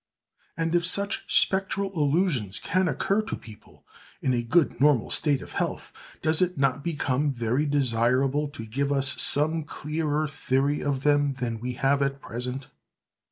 And 0.57 0.73
if 0.73 0.83
such 0.83 1.23
spectral 1.27 1.91
illusions 1.93 2.59
can 2.59 2.87
occur 2.87 3.21
to 3.21 3.35
people 3.35 3.85
in 4.19 4.33
a 4.33 4.41
good 4.41 4.81
normal 4.81 5.11
state 5.11 5.43
of 5.43 5.51
health, 5.51 5.93
does 6.23 6.41
it 6.41 6.57
not 6.57 6.83
become 6.83 7.31
very 7.31 7.67
desirable 7.67 8.47
to 8.47 8.65
give 8.65 8.91
us 8.91 9.21
some 9.21 9.63
clearer 9.63 10.27
theory 10.27 10.81
of 10.83 11.03
them 11.03 11.33
than 11.33 11.59
we 11.59 11.73
have 11.73 12.01
at 12.01 12.19
present? 12.19 12.65